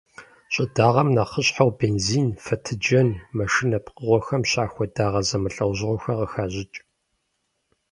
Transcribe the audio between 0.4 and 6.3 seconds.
ЩӀыдагъэм нэхъыщхьэу бензин, фэтыджэн, машинэ пкъыгъуэхэм щахуэ дагъэ зэмылӀэужьыгъуэхэр